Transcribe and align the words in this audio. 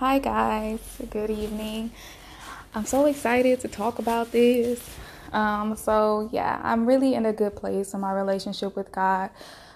Hi, 0.00 0.18
guys. 0.18 0.80
Good 1.10 1.28
evening. 1.28 1.90
I'm 2.74 2.86
so 2.86 3.04
excited 3.04 3.60
to 3.60 3.68
talk 3.68 3.98
about 3.98 4.32
this. 4.32 4.80
Um, 5.30 5.76
so, 5.76 6.30
yeah, 6.32 6.58
I'm 6.64 6.86
really 6.86 7.12
in 7.12 7.26
a 7.26 7.34
good 7.34 7.54
place 7.54 7.92
in 7.92 8.00
my 8.00 8.10
relationship 8.10 8.76
with 8.76 8.90
God. 8.92 9.28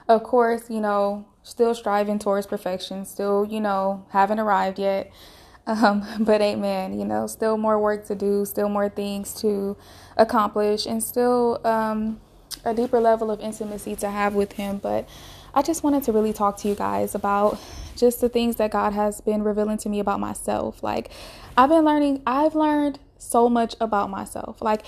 Of 0.08 0.22
course, 0.22 0.70
you 0.70 0.80
know, 0.80 1.26
still 1.42 1.74
striving 1.74 2.18
towards 2.18 2.46
perfection, 2.46 3.04
still, 3.04 3.44
you 3.44 3.60
know, 3.60 4.06
haven't 4.12 4.40
arrived 4.40 4.78
yet. 4.78 5.12
Um, 5.66 6.04
but 6.20 6.42
amen, 6.42 6.98
you 6.98 7.06
know, 7.06 7.26
still 7.26 7.56
more 7.56 7.78
work 7.78 8.06
to 8.08 8.14
do, 8.14 8.44
still 8.44 8.68
more 8.68 8.90
things 8.90 9.32
to 9.40 9.78
accomplish, 10.14 10.84
and 10.84 11.02
still 11.02 11.58
um, 11.66 12.20
a 12.66 12.74
deeper 12.74 13.00
level 13.00 13.30
of 13.30 13.40
intimacy 13.40 13.96
to 13.96 14.10
have 14.10 14.34
with 14.34 14.52
Him. 14.52 14.76
But 14.76 15.08
I 15.54 15.62
just 15.62 15.82
wanted 15.82 16.02
to 16.04 16.12
really 16.12 16.32
talk 16.32 16.56
to 16.58 16.68
you 16.68 16.74
guys 16.74 17.14
about 17.14 17.58
just 17.96 18.20
the 18.20 18.28
things 18.28 18.56
that 18.56 18.70
God 18.70 18.92
has 18.92 19.20
been 19.20 19.42
revealing 19.42 19.78
to 19.78 19.88
me 19.88 20.00
about 20.00 20.20
myself. 20.20 20.82
Like, 20.82 21.10
I've 21.56 21.70
been 21.70 21.84
learning, 21.84 22.22
I've 22.26 22.54
learned 22.54 22.98
so 23.18 23.48
much 23.48 23.76
about 23.80 24.10
myself. 24.10 24.60
Like, 24.60 24.82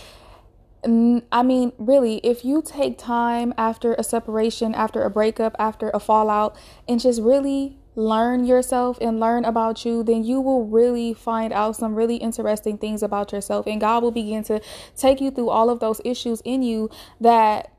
I 0.84 1.42
mean, 1.42 1.72
really, 1.78 2.18
if 2.18 2.44
you 2.44 2.62
take 2.64 2.98
time 2.98 3.54
after 3.56 3.94
a 3.94 4.04
separation, 4.04 4.74
after 4.74 5.02
a 5.02 5.10
breakup, 5.10 5.56
after 5.58 5.90
a 5.90 5.98
fallout, 5.98 6.56
and 6.86 7.00
just 7.00 7.20
really 7.20 7.78
learn 7.96 8.44
yourself 8.44 8.98
and 9.00 9.18
learn 9.18 9.44
about 9.44 9.84
you, 9.84 10.02
then 10.02 10.22
you 10.22 10.40
will 10.40 10.66
really 10.66 11.14
find 11.14 11.52
out 11.52 11.76
some 11.76 11.94
really 11.94 12.16
interesting 12.16 12.76
things 12.76 13.02
about 13.02 13.32
yourself. 13.32 13.66
And 13.66 13.80
God 13.80 14.02
will 14.02 14.12
begin 14.12 14.44
to 14.44 14.60
take 14.96 15.20
you 15.20 15.30
through 15.30 15.48
all 15.48 15.70
of 15.70 15.80
those 15.80 16.00
issues 16.04 16.42
in 16.44 16.62
you 16.62 16.90
that 17.20 17.72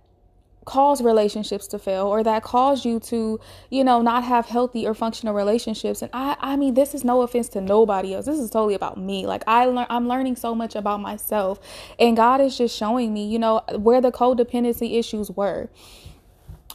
cause 0.67 1.01
relationships 1.01 1.65
to 1.65 1.79
fail 1.79 2.07
or 2.07 2.23
that 2.23 2.43
cause 2.43 2.83
you 2.83 2.99
to 2.99 3.39
you 3.69 3.85
know 3.85 4.01
not 4.01 4.21
have 4.25 4.45
healthy 4.47 4.85
or 4.85 4.93
functional 4.93 5.33
relationships. 5.33 6.01
And 6.01 6.11
i 6.13 6.35
i 6.41 6.57
mean 6.57 6.73
this 6.73 6.93
is 6.93 7.05
no 7.05 7.21
offense 7.21 7.47
to 7.49 7.61
nobody 7.61 8.13
else. 8.13 8.25
This 8.25 8.37
is 8.37 8.49
totally 8.49 8.75
about 8.75 8.97
me. 8.97 9.25
Like 9.25 9.43
i 9.47 9.65
learn 9.65 9.87
i'm 9.89 10.09
learning 10.09 10.35
so 10.35 10.53
much 10.53 10.75
about 10.75 10.99
myself. 10.99 11.59
And 11.97 12.17
god 12.17 12.41
is 12.41 12.57
just 12.57 12.77
showing 12.77 13.13
me 13.13 13.25
you 13.25 13.39
know 13.39 13.61
where 13.77 14.01
the 14.01 14.11
codependency 14.11 14.99
issues 14.99 15.31
were. 15.31 15.69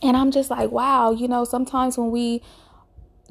And 0.02 0.16
i'm 0.16 0.30
just 0.30 0.50
like 0.50 0.70
wow 0.70 1.10
you 1.12 1.28
know 1.28 1.44
sometimes 1.44 1.98
when 1.98 2.10
we 2.10 2.42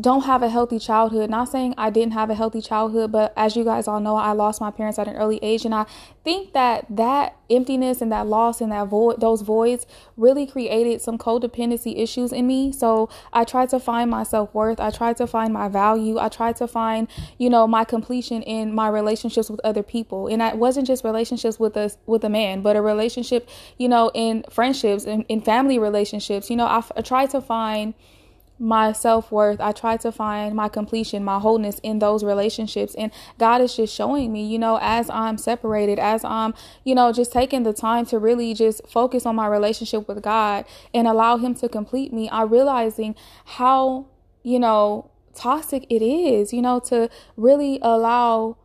don't 0.01 0.23
have 0.23 0.41
a 0.41 0.49
healthy 0.49 0.79
childhood. 0.79 1.29
Not 1.29 1.49
saying 1.49 1.75
I 1.77 1.89
didn't 1.89 2.13
have 2.13 2.29
a 2.29 2.33
healthy 2.33 2.61
childhood, 2.61 3.11
but 3.11 3.33
as 3.37 3.55
you 3.55 3.63
guys 3.63 3.87
all 3.87 3.99
know, 3.99 4.15
I 4.15 4.31
lost 4.31 4.59
my 4.59 4.71
parents 4.71 4.97
at 4.97 5.07
an 5.07 5.15
early 5.15 5.39
age, 5.41 5.63
and 5.63 5.75
I 5.75 5.85
think 6.23 6.53
that 6.53 6.85
that 6.89 7.35
emptiness 7.49 8.01
and 8.01 8.11
that 8.11 8.27
loss 8.27 8.61
and 8.61 8.71
that 8.71 8.87
void, 8.87 9.21
those 9.21 9.41
voids, 9.41 9.85
really 10.17 10.47
created 10.47 11.01
some 11.01 11.17
codependency 11.17 11.99
issues 11.99 12.31
in 12.31 12.47
me. 12.47 12.71
So 12.71 13.09
I 13.31 13.43
tried 13.43 13.69
to 13.69 13.79
find 13.79 14.09
my 14.09 14.23
self 14.23 14.53
worth. 14.53 14.79
I 14.79 14.89
tried 14.89 15.17
to 15.17 15.27
find 15.27 15.53
my 15.53 15.67
value. 15.67 16.17
I 16.17 16.29
tried 16.29 16.55
to 16.57 16.67
find, 16.67 17.07
you 17.37 17.49
know, 17.49 17.67
my 17.67 17.83
completion 17.83 18.41
in 18.41 18.73
my 18.73 18.87
relationships 18.87 19.49
with 19.49 19.61
other 19.63 19.83
people, 19.83 20.27
and 20.27 20.41
it 20.41 20.57
wasn't 20.57 20.87
just 20.87 21.03
relationships 21.03 21.59
with 21.59 21.77
a 21.77 21.91
with 22.07 22.23
a 22.23 22.29
man, 22.29 22.61
but 22.61 22.75
a 22.75 22.81
relationship, 22.81 23.47
you 23.77 23.87
know, 23.87 24.09
in 24.13 24.43
friendships 24.49 25.05
and 25.05 25.23
in, 25.23 25.39
in 25.39 25.41
family 25.41 25.77
relationships. 25.77 26.49
You 26.49 26.55
know, 26.55 26.65
I, 26.65 26.83
I 26.95 27.01
tried 27.01 27.29
to 27.31 27.41
find 27.41 27.93
my 28.61 28.91
self 28.91 29.31
worth. 29.31 29.59
I 29.59 29.71
try 29.71 29.97
to 29.97 30.11
find 30.11 30.55
my 30.55 30.69
completion, 30.69 31.23
my 31.23 31.39
wholeness 31.39 31.79
in 31.79 31.99
those 31.99 32.23
relationships. 32.23 32.93
And 32.95 33.11
God 33.39 33.59
is 33.59 33.75
just 33.75 33.93
showing 33.93 34.31
me, 34.31 34.45
you 34.45 34.59
know, 34.59 34.77
as 34.81 35.09
I'm 35.09 35.37
separated, 35.37 35.97
as 35.97 36.23
I'm, 36.23 36.53
you 36.85 36.93
know, 36.93 37.11
just 37.11 37.33
taking 37.33 37.63
the 37.63 37.73
time 37.73 38.05
to 38.07 38.19
really 38.19 38.53
just 38.53 38.87
focus 38.87 39.25
on 39.25 39.35
my 39.35 39.47
relationship 39.47 40.07
with 40.07 40.21
God 40.21 40.65
and 40.93 41.07
allow 41.07 41.37
Him 41.37 41.55
to 41.55 41.67
complete 41.67 42.13
me, 42.13 42.29
I'm 42.31 42.49
realizing 42.49 43.15
how, 43.45 44.05
you 44.43 44.59
know, 44.59 45.09
toxic 45.33 45.85
it 45.89 46.03
is, 46.03 46.53
you 46.53 46.61
know, 46.61 46.79
to 46.81 47.09
really 47.35 47.79
allow 47.81 48.57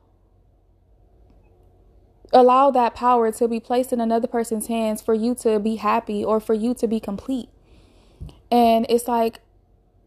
allow 2.32 2.70
that 2.72 2.94
power 2.94 3.32
to 3.32 3.48
be 3.48 3.60
placed 3.60 3.92
in 3.92 4.00
another 4.00 4.26
person's 4.26 4.66
hands 4.66 5.00
for 5.00 5.14
you 5.14 5.34
to 5.34 5.58
be 5.58 5.76
happy 5.76 6.22
or 6.22 6.38
for 6.38 6.52
you 6.52 6.74
to 6.74 6.86
be 6.86 7.00
complete. 7.00 7.48
And 8.50 8.84
it's 8.90 9.08
like 9.08 9.40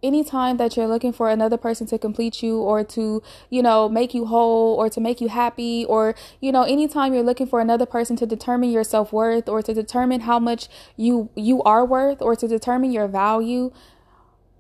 anytime 0.02 0.58
that 0.58 0.78
you're 0.78 0.88
looking 0.88 1.12
for 1.12 1.30
another 1.30 1.58
person 1.58 1.86
to 1.88 1.98
complete 1.98 2.42
you 2.42 2.60
or 2.60 2.84
to, 2.84 3.22
you 3.50 3.62
know, 3.62 3.90
make 3.90 4.14
you 4.14 4.26
whole 4.26 4.76
or 4.76 4.90
to 4.90 5.00
make 5.00 5.20
you 5.22 5.28
happy 5.28 5.86
or, 5.86 6.16
you 6.40 6.52
know, 6.52 6.64
anytime 6.64 7.14
you're 7.14 7.24
looking 7.24 7.48
for 7.48 7.60
another 7.60 7.86
person 7.86 8.16
to 8.18 8.26
determine 8.26 8.72
your 8.72 8.84
self-worth 8.84 9.50
or 9.50 9.62
to 9.62 9.74
determine 9.74 10.22
how 10.22 10.40
much 10.40 10.68
you 10.96 11.30
you 11.36 11.62
are 11.64 11.86
worth 11.86 12.22
or 12.22 12.36
to 12.36 12.48
determine 12.48 12.92
your 12.92 13.08
value, 13.08 13.72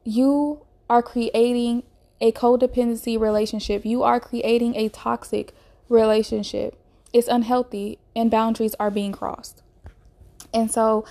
you 0.03 0.65
are 0.89 1.01
creating 1.01 1.83
a 2.21 2.31
codependency 2.31 3.19
relationship. 3.19 3.85
You 3.85 4.03
are 4.03 4.19
creating 4.19 4.75
a 4.75 4.89
toxic 4.89 5.53
relationship. 5.87 6.75
It's 7.13 7.27
unhealthy 7.27 7.97
and 8.15 8.29
boundaries 8.29 8.75
are 8.79 8.91
being 8.91 9.11
crossed. 9.11 9.63
And 10.53 10.71
so 10.71 11.05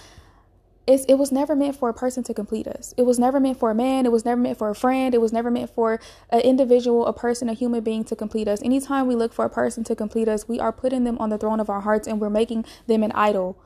it's, 0.89 1.05
it 1.05 1.15
was 1.15 1.31
never 1.31 1.55
meant 1.55 1.77
for 1.77 1.91
a 1.91 1.95
person 1.95 2.25
to 2.25 2.33
complete 2.33 2.67
us. 2.67 2.95
It 2.97 3.03
was 3.03 3.19
never 3.19 3.39
meant 3.39 3.59
for 3.59 3.71
a 3.71 3.75
man. 3.75 4.07
It 4.07 4.13
was 4.13 4.25
never 4.25 4.41
meant 4.41 4.57
for 4.57 4.71
a 4.71 4.75
friend. 4.75 5.15
It 5.15 5.21
was 5.21 5.35
never 5.35 5.51
meant 5.51 5.69
for 5.69 6.01
an 6.31 6.41
individual, 6.41 7.05
a 7.05 7.13
person, 7.13 7.51
a 7.51 7.53
human 7.53 7.85
being 7.85 8.05
to 8.05 8.17
complete 8.17 8.49
us. 8.49 8.63
Anytime 8.63 9.07
we 9.07 9.15
look 9.15 9.35
for 9.35 9.45
a 9.45 9.51
person 9.51 9.85
to 9.85 9.95
complete 9.95 10.29
us, 10.29 10.49
we 10.49 10.59
are 10.59 10.73
putting 10.73 11.05
them 11.05 11.19
on 11.19 11.29
the 11.29 11.37
throne 11.37 11.61
of 11.61 11.69
our 11.69 11.83
hearts 11.83 12.09
and 12.09 12.23
we're 12.23 12.31
making 12.31 12.65
them 12.87 13.03
an 13.03 13.13
idol. 13.13 13.59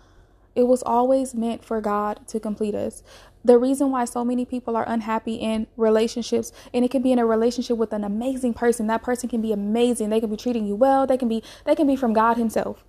It 0.56 0.64
was 0.64 0.82
always 0.82 1.32
meant 1.32 1.64
for 1.64 1.80
God 1.80 2.26
to 2.26 2.40
complete 2.40 2.74
us. 2.74 3.04
The 3.44 3.56
reason 3.56 3.90
why 3.92 4.04
so 4.04 4.24
many 4.24 4.44
people 4.44 4.76
are 4.76 4.88
unhappy 4.88 5.36
in 5.36 5.66
relationships, 5.76 6.52
and 6.74 6.84
it 6.84 6.90
can 6.90 7.02
be 7.02 7.10
in 7.12 7.18
a 7.18 7.26
relationship 7.26 7.76
with 7.76 7.92
an 7.92 8.04
amazing 8.04 8.54
person. 8.54 8.86
That 8.88 9.02
person 9.02 9.28
can 9.28 9.40
be 9.40 9.52
amazing. 9.52 10.10
They 10.10 10.20
can 10.20 10.30
be 10.30 10.36
treating 10.36 10.66
you 10.66 10.76
well. 10.76 11.06
They 11.06 11.16
can 11.16 11.28
be 11.28 11.42
they 11.64 11.74
can 11.74 11.86
be 11.86 11.96
from 11.96 12.12
God 12.12 12.36
Himself. 12.36 12.84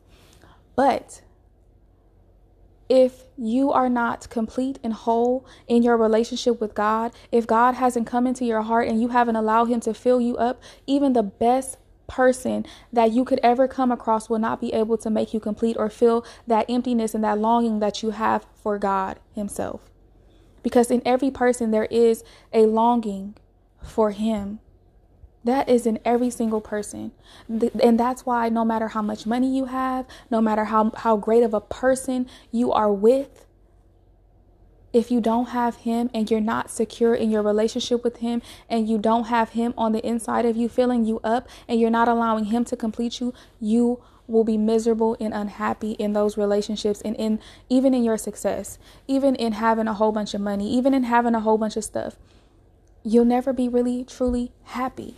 But 0.75 1.22
if 2.89 3.23
you 3.37 3.71
are 3.71 3.89
not 3.89 4.29
complete 4.29 4.79
and 4.83 4.93
whole 4.93 5.45
in 5.67 5.83
your 5.83 5.97
relationship 5.97 6.59
with 6.59 6.75
God, 6.75 7.11
if 7.31 7.47
God 7.47 7.75
hasn't 7.75 8.07
come 8.07 8.27
into 8.27 8.45
your 8.45 8.61
heart 8.61 8.87
and 8.87 9.01
you 9.01 9.09
haven't 9.09 9.35
allowed 9.35 9.65
Him 9.65 9.79
to 9.81 9.93
fill 9.93 10.21
you 10.21 10.37
up, 10.37 10.61
even 10.85 11.13
the 11.13 11.23
best 11.23 11.77
person 12.07 12.65
that 12.91 13.11
you 13.11 13.25
could 13.25 13.39
ever 13.41 13.67
come 13.67 13.91
across 13.91 14.29
will 14.29 14.39
not 14.39 14.59
be 14.59 14.73
able 14.73 14.97
to 14.97 15.09
make 15.09 15.33
you 15.33 15.39
complete 15.39 15.77
or 15.77 15.89
fill 15.89 16.25
that 16.45 16.69
emptiness 16.69 17.15
and 17.15 17.23
that 17.23 17.39
longing 17.39 17.79
that 17.79 18.03
you 18.03 18.11
have 18.11 18.45
for 18.61 18.77
God 18.77 19.19
Himself. 19.33 19.89
Because 20.61 20.91
in 20.91 21.01
every 21.05 21.31
person, 21.31 21.71
there 21.71 21.85
is 21.85 22.23
a 22.51 22.65
longing 22.65 23.35
for 23.81 24.11
Him. 24.11 24.59
That 25.43 25.67
is 25.67 25.85
in 25.85 25.99
every 26.05 26.29
single 26.29 26.61
person. 26.61 27.11
And 27.49 27.99
that's 27.99 28.25
why 28.25 28.49
no 28.49 28.63
matter 28.63 28.89
how 28.89 29.01
much 29.01 29.25
money 29.25 29.55
you 29.55 29.65
have, 29.65 30.05
no 30.31 30.41
matter 30.41 30.65
how, 30.65 30.91
how 30.95 31.17
great 31.17 31.43
of 31.43 31.53
a 31.53 31.61
person 31.61 32.27
you 32.51 32.71
are 32.71 32.91
with, 32.91 33.45
if 34.93 35.09
you 35.09 35.19
don't 35.19 35.49
have 35.49 35.77
him 35.77 36.09
and 36.13 36.29
you're 36.29 36.39
not 36.39 36.69
secure 36.69 37.15
in 37.15 37.31
your 37.31 37.41
relationship 37.41 38.03
with 38.03 38.17
him 38.17 38.43
and 38.69 38.87
you 38.87 38.99
don't 38.99 39.25
have 39.25 39.49
him 39.49 39.73
on 39.75 39.91
the 39.91 40.05
inside 40.05 40.45
of 40.45 40.55
you 40.55 40.69
filling 40.69 41.03
you 41.03 41.19
up 41.23 41.49
and 41.67 41.79
you're 41.79 41.89
not 41.89 42.07
allowing 42.07 42.45
him 42.45 42.63
to 42.65 42.77
complete 42.77 43.19
you, 43.19 43.33
you 43.59 44.01
will 44.27 44.43
be 44.43 44.57
miserable 44.57 45.17
and 45.19 45.33
unhappy 45.33 45.93
in 45.93 46.13
those 46.13 46.37
relationships 46.37 47.01
and 47.01 47.15
in 47.15 47.39
even 47.69 47.93
in 47.93 48.03
your 48.03 48.17
success, 48.17 48.77
even 49.07 49.35
in 49.35 49.53
having 49.53 49.87
a 49.87 49.95
whole 49.95 50.11
bunch 50.11 50.35
of 50.35 50.39
money, 50.39 50.71
even 50.71 50.93
in 50.93 51.03
having 51.03 51.33
a 51.33 51.39
whole 51.41 51.57
bunch 51.57 51.75
of 51.75 51.83
stuff 51.83 52.15
you'll 53.03 53.25
never 53.25 53.53
be 53.53 53.67
really 53.67 54.03
truly 54.05 54.51
happy. 54.63 55.15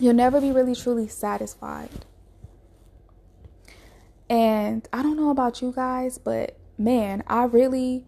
You'll 0.00 0.14
never 0.14 0.40
be 0.40 0.50
really 0.50 0.74
truly 0.74 1.08
satisfied. 1.08 1.90
And 4.28 4.88
I 4.92 5.02
don't 5.02 5.16
know 5.16 5.30
about 5.30 5.62
you 5.62 5.72
guys, 5.72 6.18
but 6.18 6.56
man, 6.78 7.22
I 7.26 7.44
really 7.44 8.04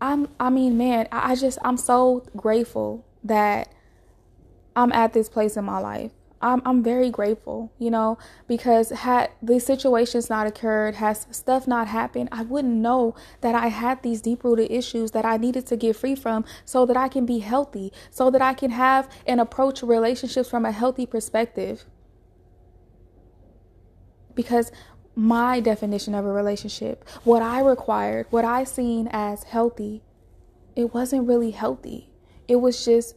I'm 0.00 0.28
I 0.38 0.50
mean, 0.50 0.76
man, 0.76 1.08
I 1.12 1.34
just 1.34 1.58
I'm 1.62 1.76
so 1.76 2.26
grateful 2.36 3.04
that 3.22 3.72
I'm 4.76 4.92
at 4.92 5.12
this 5.12 5.28
place 5.28 5.56
in 5.56 5.64
my 5.64 5.78
life. 5.78 6.12
I'm 6.44 6.60
I'm 6.66 6.82
very 6.82 7.10
grateful, 7.10 7.72
you 7.78 7.90
know, 7.90 8.18
because 8.46 8.90
had 8.90 9.30
these 9.42 9.64
situations 9.64 10.28
not 10.28 10.46
occurred, 10.46 10.96
has 10.96 11.26
stuff 11.30 11.66
not 11.66 11.88
happened, 11.88 12.28
I 12.30 12.42
wouldn't 12.42 12.74
know 12.74 13.14
that 13.40 13.54
I 13.54 13.68
had 13.68 14.02
these 14.02 14.20
deep 14.20 14.44
rooted 14.44 14.70
issues 14.70 15.12
that 15.12 15.24
I 15.24 15.38
needed 15.38 15.66
to 15.68 15.76
get 15.76 15.96
free 15.96 16.14
from 16.14 16.44
so 16.66 16.84
that 16.84 16.98
I 16.98 17.08
can 17.08 17.24
be 17.24 17.38
healthy, 17.38 17.92
so 18.10 18.30
that 18.30 18.42
I 18.42 18.52
can 18.52 18.70
have 18.70 19.08
and 19.26 19.40
approach 19.40 19.82
relationships 19.82 20.50
from 20.50 20.66
a 20.66 20.72
healthy 20.72 21.06
perspective. 21.06 21.86
Because 24.34 24.70
my 25.16 25.60
definition 25.60 26.14
of 26.14 26.26
a 26.26 26.32
relationship, 26.32 27.08
what 27.22 27.40
I 27.40 27.60
required, 27.60 28.26
what 28.30 28.44
I 28.44 28.64
seen 28.64 29.08
as 29.12 29.44
healthy, 29.44 30.02
it 30.76 30.92
wasn't 30.92 31.26
really 31.26 31.52
healthy. 31.52 32.10
It 32.48 32.56
was 32.56 32.84
just 32.84 33.14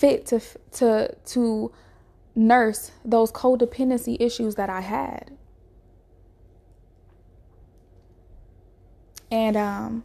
fit 0.00 0.24
to 0.24 0.40
to 0.72 1.14
to 1.26 1.70
nurse 2.34 2.92
those 3.04 3.30
codependency 3.30 4.16
issues 4.18 4.54
that 4.54 4.70
I 4.70 4.80
had. 4.80 5.36
And 9.30 9.56
um, 9.58 10.04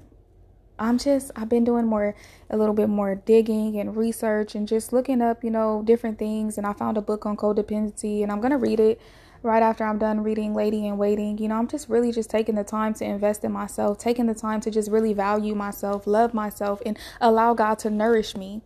I'm 0.78 0.98
just 0.98 1.32
I've 1.36 1.48
been 1.48 1.64
doing 1.64 1.86
more 1.86 2.14
a 2.50 2.58
little 2.58 2.76
bit 2.76 2.90
more 2.90 3.16
digging 3.16 3.80
and 3.80 3.96
research 3.96 4.54
and 4.54 4.68
just 4.68 4.92
looking 4.92 5.22
up, 5.22 5.44
you 5.46 5.50
know, 5.50 5.82
different 5.86 6.20
things 6.20 6.58
and 6.58 6.68
I 6.68 6.74
found 6.74 6.98
a 6.98 7.02
book 7.02 7.26
on 7.26 7.38
codependency 7.38 8.22
and 8.22 8.32
I'm 8.32 8.42
going 8.42 8.52
to 8.52 8.58
read 8.58 8.82
it 8.82 9.00
right 9.44 9.64
after 9.64 9.86
I'm 9.86 9.98
done 9.98 10.24
reading 10.24 10.54
Lady 10.54 10.86
in 10.86 10.98
Waiting. 10.98 11.38
You 11.38 11.48
know, 11.48 11.56
I'm 11.56 11.70
just 11.70 11.88
really 11.88 12.12
just 12.12 12.30
taking 12.30 12.56
the 12.56 12.66
time 12.66 12.94
to 12.96 13.06
invest 13.06 13.46
in 13.46 13.54
myself, 13.54 13.98
taking 13.98 14.26
the 14.26 14.36
time 14.36 14.60
to 14.62 14.72
just 14.72 14.92
really 14.92 15.14
value 15.14 15.56
myself, 15.56 16.06
love 16.06 16.34
myself 16.34 16.82
and 16.86 17.00
allow 17.22 17.54
God 17.54 17.80
to 17.80 17.90
nourish 17.90 18.36
me. 18.36 18.62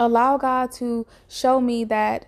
Allow 0.00 0.38
God 0.38 0.72
to 0.72 1.06
show 1.28 1.60
me 1.60 1.84
that 1.84 2.26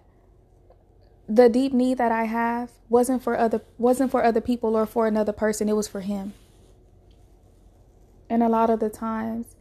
the 1.27 1.49
deep 1.49 1.73
need 1.73 1.97
that 1.97 2.13
I 2.13 2.25
have 2.25 2.71
wasn't 2.91 3.23
for 3.23 3.39
other 3.39 3.63
wasn't 3.79 4.11
for 4.11 4.23
other 4.23 4.43
people 4.43 4.77
or 4.77 4.85
for 4.85 5.07
another 5.07 5.33
person, 5.33 5.71
it 5.71 5.73
was 5.73 5.89
for 5.89 6.03
him. 6.03 6.35
And 8.29 8.43
a 8.43 8.49
lot 8.51 8.69
of 8.69 8.79
the 8.79 8.91
times, 8.91 9.57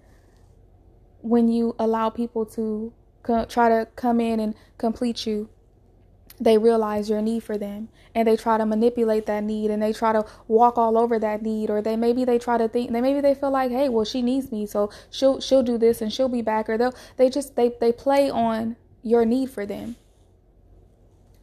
when 1.22 1.48
you 1.48 1.74
allow 1.80 2.10
people 2.10 2.46
to 2.48 2.92
co- 3.24 3.46
try 3.46 3.70
to 3.70 3.88
come 3.96 4.20
in 4.20 4.42
and 4.42 4.56
complete 4.78 5.26
you, 5.26 5.48
they 6.42 6.58
realize 6.58 7.10
your 7.10 7.22
need 7.22 7.44
for 7.44 7.58
them 7.58 7.88
and 8.14 8.28
they 8.28 8.36
try 8.36 8.58
to 8.58 8.66
manipulate 8.66 9.28
that 9.28 9.44
need 9.44 9.70
and 9.72 9.82
they 9.82 9.94
try 9.94 10.12
to 10.12 10.26
walk 10.48 10.78
all 10.78 10.98
over 10.98 11.20
that 11.20 11.42
need 11.42 11.70
or 11.70 11.82
they 11.82 11.96
maybe 11.96 12.26
they 12.26 12.40
try 12.40 12.58
to 12.58 12.68
think 12.68 12.92
they 12.92 13.00
maybe 13.00 13.22
they 13.22 13.36
feel 13.36 13.52
like 13.52 13.72
hey 13.72 13.88
well 13.88 14.04
she 14.04 14.22
needs 14.22 14.52
me 14.52 14.66
so 14.66 14.90
she'll 15.10 15.40
she'll 15.40 15.64
do 15.64 15.78
this 15.78 16.02
and 16.02 16.12
she'll 16.12 16.28
be 16.28 16.42
back 16.42 16.68
or 16.68 16.78
they'll 16.78 16.96
they 17.18 17.30
just 17.30 17.56
they 17.56 17.72
they 17.80 17.92
play 17.92 18.30
on 18.30 18.76
your 19.04 19.24
need 19.24 19.50
for 19.50 19.66
them 19.66 19.96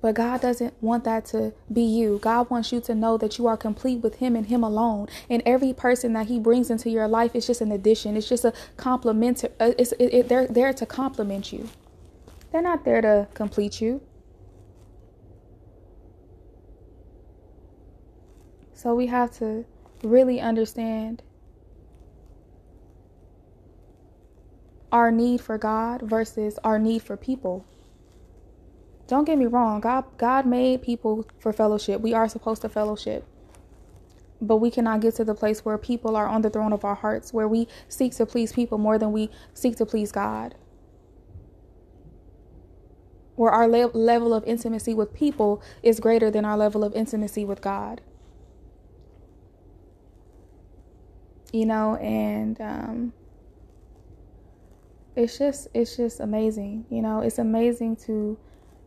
but 0.00 0.14
God 0.14 0.40
doesn't 0.40 0.80
want 0.80 1.04
that 1.04 1.24
to 1.26 1.52
be 1.72 1.82
you. 1.82 2.18
God 2.22 2.48
wants 2.50 2.72
you 2.72 2.80
to 2.82 2.94
know 2.94 3.18
that 3.18 3.36
you 3.36 3.46
are 3.46 3.56
complete 3.56 4.00
with 4.00 4.16
Him 4.16 4.36
and 4.36 4.46
Him 4.46 4.62
alone. 4.62 5.08
And 5.28 5.42
every 5.44 5.72
person 5.72 6.12
that 6.12 6.28
He 6.28 6.38
brings 6.38 6.70
into 6.70 6.88
your 6.88 7.08
life 7.08 7.34
is 7.34 7.46
just 7.46 7.60
an 7.60 7.72
addition. 7.72 8.16
It's 8.16 8.28
just 8.28 8.44
a 8.44 8.52
complement. 8.76 9.44
Uh, 9.58 9.72
it's, 9.76 9.92
it, 9.92 10.14
it, 10.14 10.28
they're 10.28 10.46
there 10.46 10.72
to 10.72 10.86
complement 10.86 11.52
you. 11.52 11.68
They're 12.52 12.62
not 12.62 12.84
there 12.84 13.00
to 13.00 13.26
complete 13.34 13.80
you. 13.80 14.00
So 18.78 18.94
we 18.94 19.08
have 19.08 19.32
to 19.38 19.64
really 20.04 20.40
understand 20.40 21.24
our 24.92 25.10
need 25.10 25.40
for 25.40 25.58
God 25.58 26.02
versus 26.02 26.60
our 26.62 26.78
need 26.78 27.02
for 27.02 27.16
people. 27.16 27.64
Don't 29.08 29.24
get 29.24 29.36
me 29.36 29.46
wrong, 29.46 29.80
God 29.80 30.04
God 30.16 30.46
made 30.46 30.80
people 30.80 31.26
for 31.40 31.52
fellowship. 31.52 32.00
We 32.00 32.14
are 32.14 32.28
supposed 32.28 32.62
to 32.62 32.68
fellowship. 32.68 33.24
But 34.40 34.58
we 34.58 34.70
cannot 34.70 35.00
get 35.00 35.16
to 35.16 35.24
the 35.24 35.34
place 35.34 35.64
where 35.64 35.76
people 35.76 36.14
are 36.14 36.28
on 36.28 36.42
the 36.42 36.50
throne 36.50 36.72
of 36.72 36.84
our 36.84 36.94
hearts, 36.94 37.34
where 37.34 37.48
we 37.48 37.66
seek 37.88 38.14
to 38.14 38.26
please 38.26 38.52
people 38.52 38.78
more 38.78 38.96
than 38.96 39.10
we 39.10 39.28
seek 39.54 39.74
to 39.78 39.86
please 39.86 40.12
God. 40.12 40.54
Where 43.34 43.50
our 43.50 43.66
le- 43.66 43.90
level 43.90 44.32
of 44.32 44.44
intimacy 44.44 44.94
with 44.94 45.14
people 45.14 45.60
is 45.82 45.98
greater 45.98 46.30
than 46.30 46.44
our 46.44 46.56
level 46.56 46.84
of 46.84 46.94
intimacy 46.94 47.44
with 47.44 47.60
God. 47.60 48.02
You 51.52 51.66
know, 51.66 51.96
and 51.96 52.60
um, 52.60 53.12
it's 55.16 55.38
just 55.38 55.68
it's 55.74 55.96
just 55.96 56.20
amazing. 56.20 56.86
You 56.90 57.02
know, 57.02 57.20
it's 57.20 57.38
amazing 57.38 57.96
to 58.06 58.38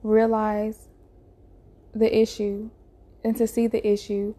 realize 0.03 0.87
the 1.93 2.15
issue 2.15 2.69
and 3.23 3.35
to 3.37 3.47
see 3.47 3.67
the 3.67 3.85
issue 3.85 4.33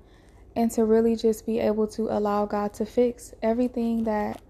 and 0.56 0.70
to 0.72 0.84
really 0.84 1.16
just 1.16 1.46
be 1.46 1.58
able 1.58 1.86
to 1.88 2.02
allow 2.02 2.46
God 2.46 2.74
to 2.74 2.86
fix 2.86 3.32
everything 3.42 4.04
that 4.04 4.40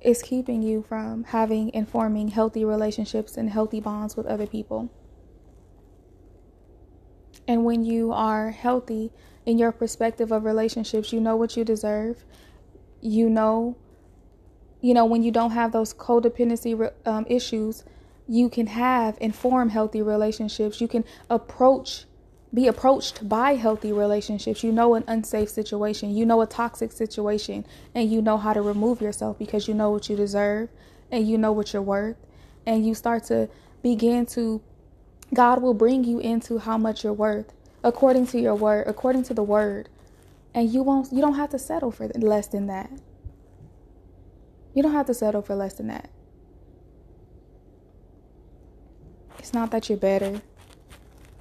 is 0.00 0.22
keeping 0.22 0.62
you 0.62 0.82
from 0.82 1.24
having 1.24 1.74
and 1.74 1.88
forming 1.88 2.28
healthy 2.28 2.64
relationships 2.64 3.36
and 3.36 3.50
healthy 3.50 3.80
bonds 3.80 4.16
with 4.16 4.26
other 4.26 4.46
people. 4.46 4.90
And 7.46 7.64
when 7.64 7.84
you 7.84 8.12
are 8.12 8.50
healthy 8.50 9.12
in 9.50 9.58
your 9.58 9.72
perspective 9.72 10.30
of 10.30 10.44
relationships, 10.44 11.12
you 11.12 11.20
know 11.20 11.34
what 11.34 11.56
you 11.56 11.64
deserve. 11.64 12.24
You 13.00 13.28
know, 13.28 13.76
you 14.80 14.94
know, 14.94 15.04
when 15.04 15.24
you 15.24 15.32
don't 15.32 15.50
have 15.50 15.72
those 15.72 15.92
codependency 15.92 16.90
um, 17.04 17.26
issues, 17.28 17.82
you 18.28 18.48
can 18.48 18.68
have 18.68 19.18
and 19.20 19.34
form 19.34 19.70
healthy 19.70 20.02
relationships. 20.02 20.80
You 20.80 20.86
can 20.86 21.04
approach, 21.28 22.04
be 22.54 22.68
approached 22.68 23.28
by 23.28 23.56
healthy 23.56 23.92
relationships. 23.92 24.62
You 24.62 24.70
know 24.70 24.94
an 24.94 25.02
unsafe 25.08 25.48
situation, 25.48 26.14
you 26.14 26.24
know 26.24 26.40
a 26.42 26.46
toxic 26.46 26.92
situation, 26.92 27.66
and 27.92 28.10
you 28.10 28.22
know 28.22 28.36
how 28.36 28.52
to 28.52 28.62
remove 28.62 29.00
yourself 29.00 29.36
because 29.36 29.66
you 29.66 29.74
know 29.74 29.90
what 29.90 30.08
you 30.08 30.14
deserve 30.14 30.68
and 31.10 31.28
you 31.28 31.36
know 31.38 31.50
what 31.50 31.72
you're 31.72 31.82
worth. 31.82 32.18
And 32.64 32.86
you 32.86 32.94
start 32.94 33.24
to 33.24 33.48
begin 33.82 34.26
to, 34.26 34.62
God 35.34 35.60
will 35.60 35.74
bring 35.74 36.04
you 36.04 36.20
into 36.20 36.58
how 36.58 36.78
much 36.78 37.02
you're 37.02 37.12
worth 37.12 37.52
according 37.82 38.26
to 38.28 38.40
your 38.40 38.54
word, 38.54 38.86
according 38.86 39.24
to 39.24 39.34
the 39.34 39.42
word. 39.42 39.88
And 40.52 40.70
you 40.72 40.82
won't, 40.82 41.12
you 41.12 41.20
don't 41.20 41.34
have 41.34 41.50
to 41.50 41.58
settle 41.58 41.90
for 41.90 42.08
less 42.08 42.48
than 42.48 42.66
that. 42.66 42.90
You 44.74 44.82
don't 44.82 44.92
have 44.92 45.06
to 45.06 45.14
settle 45.14 45.42
for 45.42 45.54
less 45.54 45.74
than 45.74 45.88
that. 45.88 46.10
It's 49.38 49.54
not 49.54 49.70
that 49.70 49.88
you're 49.88 49.98
better. 49.98 50.42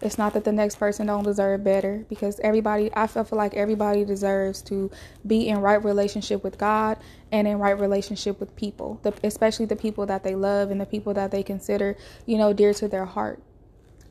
It's 0.01 0.17
not 0.17 0.33
that 0.33 0.45
the 0.45 0.51
next 0.51 0.75
person 0.75 1.07
don't 1.07 1.23
deserve 1.23 1.63
better 1.63 2.05
because 2.07 2.39
everybody 2.39 2.89
I 2.95 3.07
feel 3.07 3.25
like 3.31 3.53
everybody 3.53 4.05
deserves 4.05 4.61
to 4.63 4.89
be 5.27 5.49
in 5.49 5.59
right 5.59 5.83
relationship 5.83 6.41
with 6.43 6.57
God 6.57 6.97
and 7.31 7.47
in 7.47 7.59
right 7.59 7.77
relationship 7.77 8.39
with 8.39 8.55
people, 8.55 8.99
the, 9.03 9.13
especially 9.23 9.65
the 9.65 9.75
people 9.75 10.05
that 10.05 10.23
they 10.23 10.35
love 10.35 10.71
and 10.71 10.79
the 10.79 10.85
people 10.85 11.13
that 11.15 11.31
they 11.31 11.43
consider, 11.43 11.97
you 12.25 12.37
know, 12.37 12.53
dear 12.53 12.73
to 12.75 12.87
their 12.87 13.05
heart. 13.05 13.43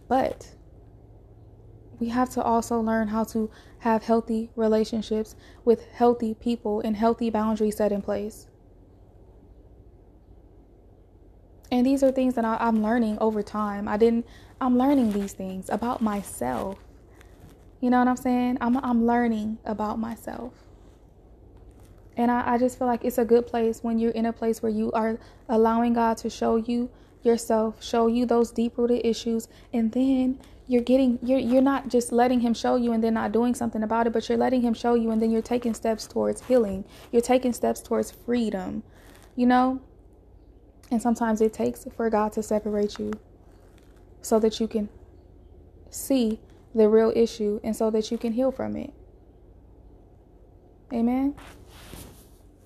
But 0.08 0.50
we 2.00 2.08
have 2.08 2.30
to 2.30 2.42
also 2.42 2.80
learn 2.80 3.08
how 3.08 3.24
to 3.24 3.50
have 3.80 4.04
healthy 4.04 4.50
relationships 4.56 5.34
with 5.64 5.84
healthy 5.86 6.34
people 6.34 6.80
and 6.80 6.96
healthy 6.96 7.30
boundaries 7.30 7.76
set 7.76 7.92
in 7.92 8.02
place. 8.02 8.48
And 11.70 11.84
these 11.84 12.02
are 12.02 12.10
things 12.10 12.34
that 12.34 12.44
I, 12.44 12.56
I'm 12.60 12.82
learning 12.82 13.18
over 13.20 13.42
time. 13.42 13.88
I 13.88 13.96
didn't, 13.96 14.26
I'm 14.60 14.78
learning 14.78 15.12
these 15.12 15.32
things 15.32 15.68
about 15.68 16.00
myself. 16.00 16.78
You 17.80 17.90
know 17.90 17.98
what 17.98 18.08
I'm 18.08 18.16
saying? 18.16 18.58
I'm, 18.60 18.76
I'm 18.78 19.06
learning 19.06 19.58
about 19.64 19.98
myself. 19.98 20.54
And 22.16 22.30
I, 22.30 22.54
I 22.54 22.58
just 22.58 22.78
feel 22.78 22.88
like 22.88 23.04
it's 23.04 23.18
a 23.18 23.24
good 23.24 23.46
place 23.46 23.82
when 23.82 23.98
you're 23.98 24.10
in 24.12 24.26
a 24.26 24.32
place 24.32 24.62
where 24.62 24.72
you 24.72 24.90
are 24.92 25.20
allowing 25.48 25.92
God 25.92 26.16
to 26.18 26.30
show 26.30 26.56
you 26.56 26.90
yourself, 27.22 27.82
show 27.82 28.06
you 28.06 28.26
those 28.26 28.50
deep 28.50 28.78
rooted 28.78 29.04
issues, 29.04 29.46
and 29.72 29.92
then 29.92 30.40
you're 30.68 30.82
getting 30.82 31.18
you're 31.22 31.38
you're 31.38 31.62
not 31.62 31.88
just 31.88 32.12
letting 32.12 32.40
him 32.40 32.52
show 32.52 32.76
you 32.76 32.92
and 32.92 33.02
then 33.02 33.14
not 33.14 33.32
doing 33.32 33.54
something 33.54 33.82
about 33.82 34.06
it, 34.06 34.12
but 34.12 34.28
you're 34.28 34.38
letting 34.38 34.60
him 34.60 34.74
show 34.74 34.94
you 34.94 35.10
and 35.10 35.20
then 35.20 35.30
you're 35.30 35.42
taking 35.42 35.72
steps 35.72 36.06
towards 36.06 36.42
healing. 36.44 36.84
You're 37.10 37.22
taking 37.22 37.54
steps 37.54 37.80
towards 37.80 38.10
freedom. 38.10 38.82
You 39.34 39.46
know? 39.46 39.80
And 40.90 41.00
sometimes 41.00 41.40
it 41.40 41.52
takes 41.52 41.86
for 41.96 42.10
God 42.10 42.32
to 42.32 42.42
separate 42.42 42.98
you 42.98 43.12
so 44.20 44.38
that 44.38 44.60
you 44.60 44.68
can 44.68 44.90
see 45.90 46.38
the 46.74 46.88
real 46.88 47.12
issue 47.16 47.60
and 47.64 47.74
so 47.74 47.90
that 47.90 48.10
you 48.10 48.18
can 48.18 48.32
heal 48.32 48.52
from 48.52 48.76
it. 48.76 48.92
Amen. 50.92 51.34